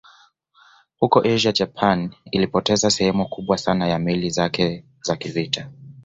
Huko 0.99 1.21
Asia 1.21 1.51
Japan 1.51 2.11
ilipoteza 2.31 2.89
sehemu 2.89 3.29
kubwa 3.29 3.57
sana 3.57 3.87
ya 3.87 3.99
meli 3.99 4.29
zake 4.29 4.85
za 5.01 5.15
kivita 5.15 5.71